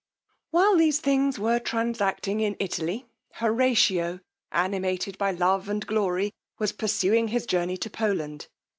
_While 0.49 0.77
these 0.77 0.97
things 0.99 1.37
were 1.37 1.59
transacting 1.59 2.39
in 2.39 2.55
Italy, 2.59 3.05
Horatio, 3.33 4.19
animated 4.51 5.15
by 5.19 5.29
love 5.29 5.69
and 5.69 5.85
glory, 5.85 6.33
was 6.57 6.71
pursuing 6.71 7.27
his 7.27 7.45
journey 7.45 7.77
to 7.77 7.89
Poland. 7.91 8.47